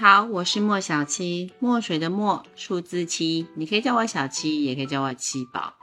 [0.00, 5.74] 好，我是莫小七，墨水的墨，数字七，你可以叫我小七，也可以叫我七宝。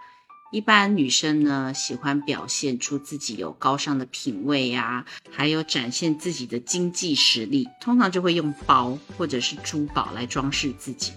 [0.53, 11.11] 一般女生呢，喜欢表现出自己有高尚的品味呀，还有展现自己的经济实力，通常就会用包或者是珠宝来装饰自己。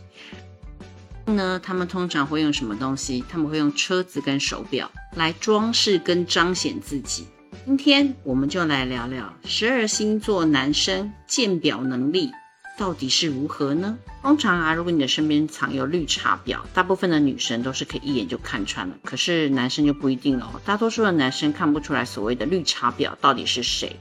[1.26, 3.22] 呢，他们通常会用什么东西？
[3.28, 7.28] 他们会用车子跟手表来装饰跟彰显自己。
[7.64, 12.32] 今天我们就来聊聊十二星座男生鉴表能力。
[12.78, 13.98] 到底是如何呢？
[14.22, 18.96] 通常啊，如果你的身边藏有绿茶婊，大部分的女生都是可以一眼就看穿了。
[19.02, 23.96] 可是男生就不一定了，大多数的男生看不出来所谓的绿茶婊到底是谁，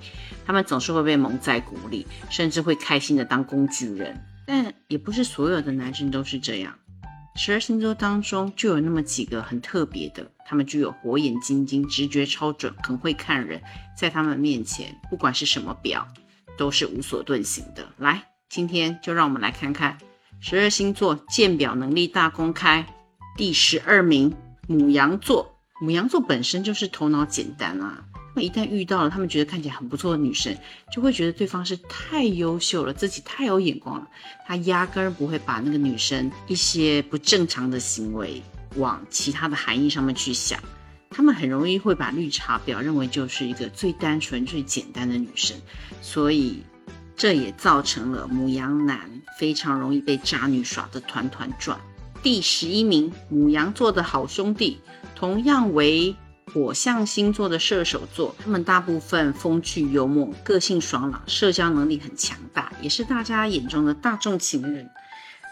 [0.45, 4.15] 他们总是会被蒙在鼓里，甚至会开心的当工具人。
[4.45, 6.75] 但也不是所有的男生都是这样。
[7.35, 13.61] 十二星座当中就有那么几个很特别的，他们具有火眼金睛、直觉超准、很会看人，
[13.97, 16.07] 在他们面前，不管是什么表，
[16.57, 17.87] 都是无所遁形的。
[17.97, 18.23] 来。
[18.49, 19.97] 今天就让我们来看看
[20.39, 22.85] 十二星座鉴表能力大公开，
[23.35, 24.33] 第十二名
[24.67, 25.53] 母羊座。
[25.81, 30.57] 母羊座本身就是头脑简单啊，那一旦遇到了他们觉得看起来很不错的女生，
[30.91, 34.07] 就会觉得对方是太优秀了，自己太有眼光了，
[34.47, 38.41] 他压根儿不会把那个女生一些不正常的行为
[38.77, 40.59] 往其他的含义上面去想，
[41.09, 45.57] 他们很容易会把绿茶婊认为就是一个最单纯、最简单的女生，
[46.01, 46.63] 所以。
[47.17, 51.77] 这也造成了母羊男非常容易被渣女耍得团团转。
[52.21, 54.79] 第十一名，母羊座的好兄弟，
[55.15, 56.15] 同样为
[56.53, 64.89] 火象星座的射手座，他们大部分风趣幽默，个性爽朗，社交能力很强大，也是大家眼中的大众情人。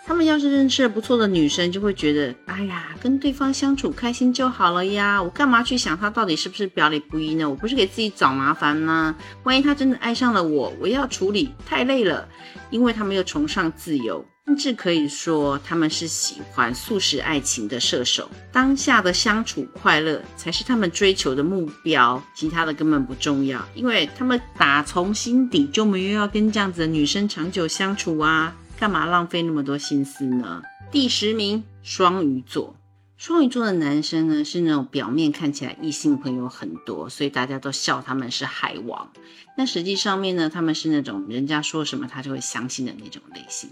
[0.08, 7.50] 他们要是认识了不错的女生，就会觉得，哎呀，跟对方相处开心就好了呀，我干嘛去想他到底是不是表里不一呢？
[7.50, 9.16] 我不是给自己找麻烦吗？
[9.44, 12.28] 万一他真的爱上了我，我要处理太累了。
[12.70, 18.30] 因为他们又崇尚自由，甚至可以说他们是喜欢速食爱情的射手。
[18.52, 28.54] 当下的相处快乐才是他们追求的目标，其他的根本不重要，因为他们打从心底就没有要跟这样子的女生长久相处啊。
[28.78, 30.62] 干嘛浪费那么多心思呢？
[30.92, 32.76] 第十名，双鱼座。
[33.18, 39.10] 双鱼座的男生呢，是那种表面看起来异性朋友很多，所以大家都笑他们是海王。
[39.56, 43.70] 但实际上面呢，他们是那种人家说什么他就会相信的那种类型，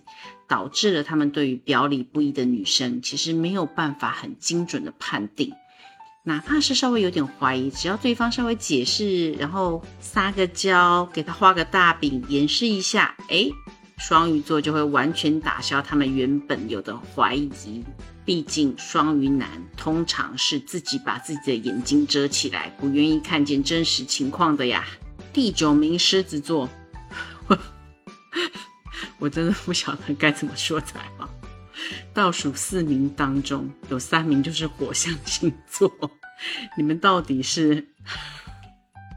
[0.47, 5.53] 导致了他们对于表里不一的女生，其实没有办法很精准的判定。
[6.23, 13.49] 哪怕是稍微有点怀疑，只要对方稍微解释，然后撒个娇，给他画个大饼，演示一下，哎。
[14.05, 17.81] 双鱼座就会完全打消他们原本有的怀疑，
[18.25, 19.47] 毕竟双鱼男
[19.77, 24.85] 通常是自己把自己的眼睛遮起来，不愿意看见真实情况的呀。
[25.31, 26.69] 第九名狮子座，
[27.47, 27.57] 我
[29.19, 31.29] 我真的不晓得该怎么说才好。
[32.13, 35.89] 倒数四名当中有三名就是火象星座，
[36.75, 37.87] 你们到底是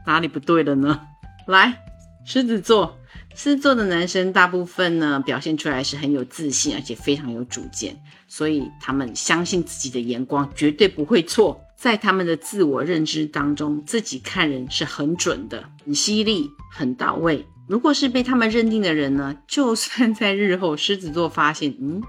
[0.05, 1.01] 哪里不对了呢？
[1.45, 1.77] 来，
[2.23, 2.97] 狮子座。
[3.39, 7.95] 狮子座的男生大部分呢，表现出来是很有自信，而且非常有主见，
[8.27, 11.61] 所以他们相信自己的眼光绝对不会错。
[11.75, 17.45] 在他们的自我认知当中，自己看人是很准的，很犀利，很到位。
[17.67, 22.01] 如果是被他们认定的人呢，就算在日后狮子座发现，嗯，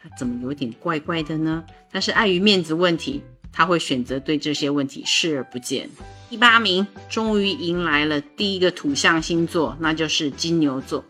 [0.00, 1.64] 他怎么有点怪怪的呢？
[1.90, 3.20] 但是碍于面子问题。
[3.52, 5.88] 他会选择对这些问题视而不见。
[6.30, 11.04] 第八名，终于迎来了第一个土象星座，那就是金牛座。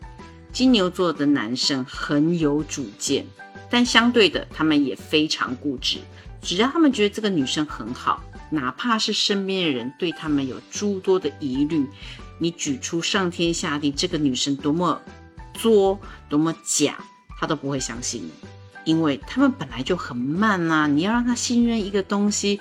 [0.51, 3.25] 金牛座的男生很有主见，
[3.69, 5.97] 但相对的，他们也非常固执。
[6.41, 11.87] 只要他们觉得这个女生很好，哪怕是身边的人对他们有诸多的疑虑，
[12.37, 15.01] 你举出上天下地这个女生多么
[15.53, 15.97] 作、
[16.29, 16.97] 多么假，
[17.39, 18.29] 他都不会相信你。
[18.85, 22.59] 因为他们本来就很慢呐，你要让他信任一个东西，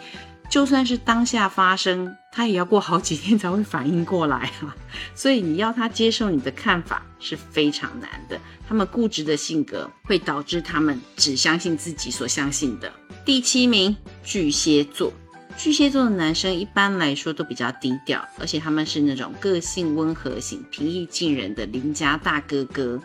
[0.48, 4.76] 就算是当下发生，他也要过好几天才会反应过来啊。
[5.14, 8.38] 所以你要他接受你的看法是非常难的。
[8.68, 12.90] 他们固执的性格会导致他们只相信自己所相信的。
[13.24, 15.12] 第七名，巨蟹座。
[15.56, 23.00] 巨蟹座的男生一般来说都比较低调，而且他们是那种个性温和型、平易近人的邻家大哥哥，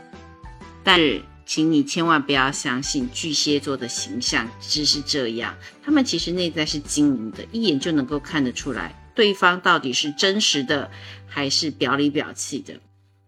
[0.83, 1.21] 但是。
[1.47, 10.91] 请你千万不要相信巨蟹座的形象只是这样，他们其实内在是精明的，一眼就能够看得出来对方到底是真实的
[11.25, 12.79] 还是表里表气的。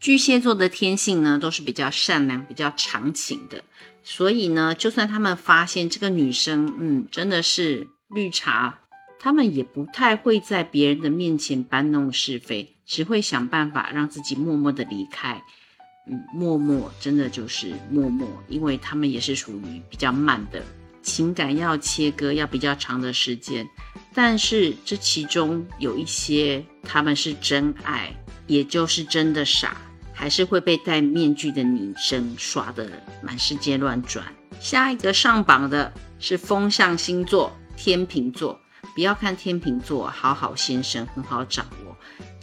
[0.02, 3.64] 巨蟹座的天性呢，都是比较善良、比较长情的，
[4.04, 8.80] 所以呢，就算他们发现这个女生，嗯，真的是绿茶，
[9.18, 15.42] 他们也不太会在别人的面前搬弄是非，只会想办法让自己默默的离开。
[16.34, 20.64] 默默真的就是默默，因为他们也是属于比较慢的
[21.02, 23.68] 情感，要切割要比较长的时间。
[24.14, 28.14] 但是这其中有一些他们是真爱，
[28.48, 29.78] 也就是真的傻，
[30.14, 32.90] 还是会被戴面具的女生耍得
[33.22, 34.26] 满世界乱转。
[34.60, 38.60] 下一个上榜的是风象星座天秤座，
[38.94, 41.64] 不要看天秤座好好先生很好找。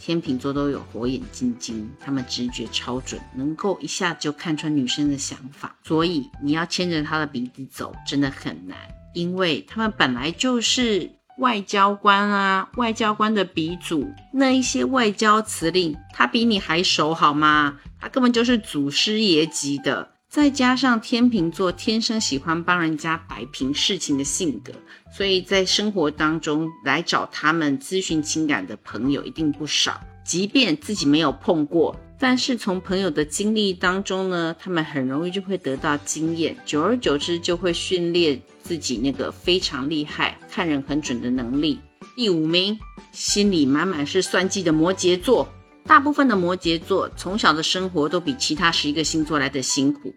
[0.07, 5.75] 天秤座都有火眼金睛，他们直觉超准，能够一下就看穿女生的想法。
[5.83, 8.77] 所以你要牵着他的鼻子走，真的很难，
[9.13, 17.77] 因为他们本来就是外交官啊，外交官的鼻祖，那一些外交辞令，他比你还熟好吗？
[17.99, 20.11] 他根本就是祖师爷级的。
[20.37, 24.71] 再加上天秤座天生喜欢帮人家摆平事情的性格，
[25.11, 29.99] 所以在生活当中来找他们咨询情感的朋友一定不少。
[30.23, 41.79] 即便自己没有碰过，但是从朋友的经历当中呢，他们很容易就会得到经验，久而久之就会训练自己那个非常厉害、看人很准的能力。
[42.15, 42.77] 第五名，
[43.11, 45.51] 心里满满是算计的摩羯座。
[45.83, 50.13] 大部分的摩羯座从小的生活都比其他十一个星座来的辛苦，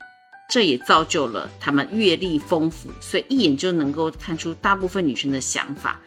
[0.51, 5.99] 这也造就了他们阅历丰富，所以一眼就能够看出大部分女生的想法。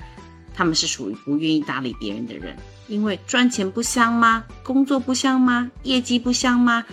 [0.54, 2.56] 他们是属于不愿意搭理别人的人，
[2.88, 4.44] 因为赚钱不香吗？
[4.62, 5.72] 工作不香吗？
[5.82, 6.86] 业绩不香吗？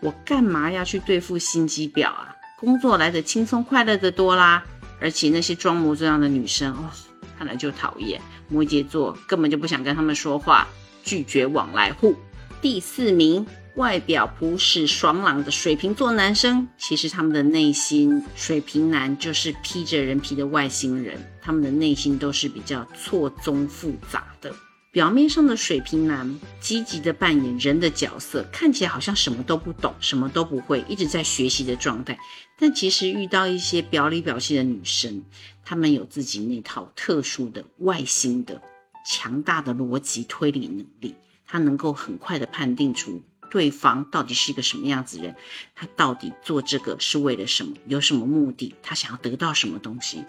[0.00, 2.36] 我干嘛要去对付心机婊啊？
[2.60, 4.62] 工作来的轻松快乐的多啦！
[5.00, 6.90] 而且那些装模作样的女生哦，
[7.36, 8.20] 看来就讨厌。
[8.48, 10.68] 摩羯座根本就不想跟他们说话。
[11.04, 12.14] 拒绝往来户。
[12.60, 13.46] 第四名，
[13.78, 24.52] 外表朴实爽朗的水瓶座男生，其实他们的内心，水瓶男就是披着人皮的外星人，他们的内心都是比较错综复杂的。
[24.90, 32.18] 表面上的水瓶男积极的扮演人的角色，看起来好像什么都不懂，什么都不会，一直在学习的状态。
[32.58, 35.22] 但其实遇到一些表里表气的女生，
[35.64, 38.60] 他们有自己那套特殊的外星的。
[39.06, 41.14] 强大的逻辑推理能力，
[41.46, 45.34] 他能够很快的判定出对方到底是一个什么样子人，
[45.74, 50.24] 他到底做这个是为了什么，有什么目的，他想要得到什么东西，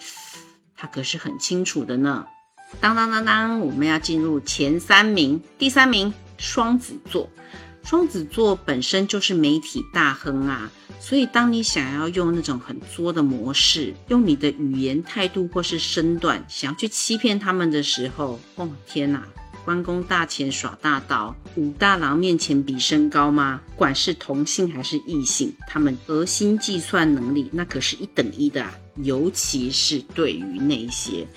[0.76, 2.26] 他可是很清楚的呢。
[2.80, 7.30] 当当当当，我们要进入前三名，第三名双子座。
[7.82, 10.70] 双子座本身就是媒体大亨啊，
[11.00, 19.26] 所以当你想要用那种很作的模式，用你的语言态度或是身段，想要去欺骗他们的时候，哦天哪！
[19.66, 23.62] 关公大前耍大刀，武大郎面前比身高吗？
[23.76, 28.74] 管是同性还是异性，他们核心计算能力那可是一等一的啊，
[29.04, 31.28] 尤其是对于那些。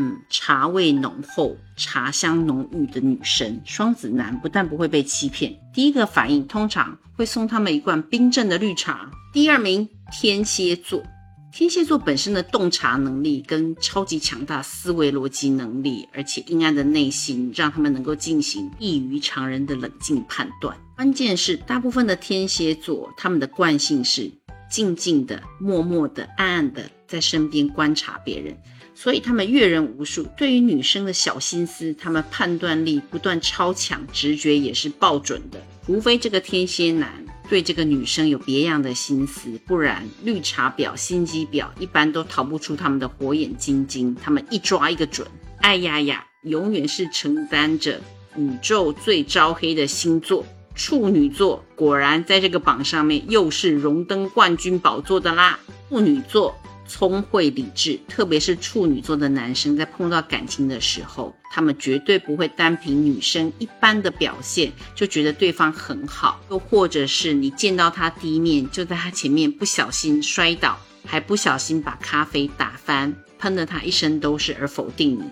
[0.00, 9.10] 嗯，茶味浓厚、茶香浓郁的女生，双子男不但不会被欺骗，第一个反应通常会送他们一罐冰镇的绿茶。
[9.32, 11.02] 第二名，天蝎座，
[11.50, 20.76] 天蝎座本身的洞察能力跟超级强大思维逻辑能力，而且阴暗的内心，让他们能够进行异于常人的冷静判断。
[20.94, 24.30] 关键是，大部分的天蝎座，他们的惯性是
[24.70, 28.56] 静静的、默默的、暗暗的在身边观察别人。
[28.94, 35.60] 所以他们阅人无数，对于女生的小心思，他们判断力不断超强，直觉也是爆准的。
[35.86, 45.26] 除非这个天蝎男对这个女生有别样的心思，不然绿茶婊、心机婊一般都逃不出他们的火眼金睛，他们一抓一个准。
[45.60, 48.00] 哎呀呀，永远是承担着
[48.36, 50.44] 宇宙最招黑的星座——
[50.76, 51.64] 处女座。
[51.74, 56.54] 果然在这个榜上面又是荣登冠军宝座的啦，处女座。
[56.88, 75.22] 聪慧理智，特别是处女座的男生，在碰到感情的时候，他们绝对不会单凭女生一般的表现就觉得对方很好，又或者是你见到他第一面就在他前面不小心摔倒，还不小心把咖啡打翻，喷得他一身都是而否定你。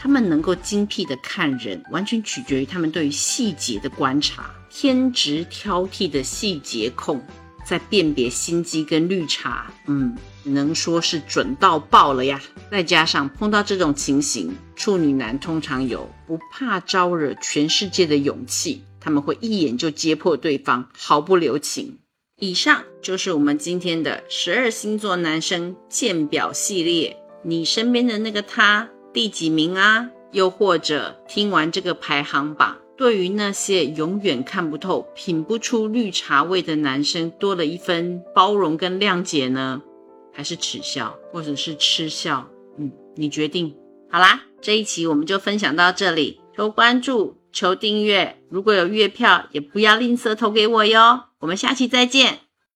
[0.00, 7.22] 他们能够精辟的看人，完全取决于他们对于细节的观察，天职挑剔的细节控。
[7.64, 12.40] 在辨别心机跟绿茶，嗯，能说是准到爆了呀。
[12.70, 21.98] 再加上碰到这种情形，处女男通常有不怕招惹全世界的勇气，他们会一眼就揭破对方，毫不留情。
[22.40, 27.16] 以上就是我们今天的十二星座男生鉴表系列。
[27.44, 30.10] 你身边的那个他第几名啊？
[30.32, 32.78] 又或者听完这个排行榜？
[33.02, 39.82] 对于那些永远看不透、品不出绿茶味的男生，多了一分包容跟谅解呢，
[40.32, 42.48] 还是耻笑，或者是嗤笑？
[42.78, 43.74] 嗯，你决定。
[44.08, 51.24] 好啦，这一期我们就分享到这里，求关注，求订阅，如果有月票，也不要吝啬投给我哟。
[51.40, 52.41] 我们下期再见。